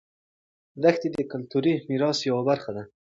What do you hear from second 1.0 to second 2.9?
د کلتوري میراث یوه برخه ده.